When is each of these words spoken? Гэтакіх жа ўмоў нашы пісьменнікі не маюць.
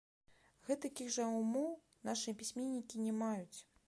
Гэтакіх 0.69 1.11
жа 1.15 1.27
ўмоў 1.33 1.67
нашы 2.09 2.33
пісьменнікі 2.39 3.05
не 3.09 3.13
маюць. 3.21 3.59